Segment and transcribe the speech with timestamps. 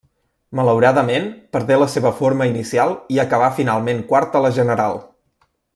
[0.59, 1.27] Malauradament,
[1.57, 4.99] perdé la seva forma inicial i acabà finalment quart a la general.